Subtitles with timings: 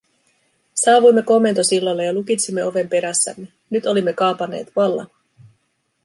[0.75, 5.07] Saavuimme komentosillalle ja lukitsimme oven perässämme- nyt olimme kaapanneet vallan.